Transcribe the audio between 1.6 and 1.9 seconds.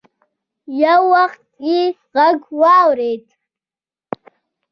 يې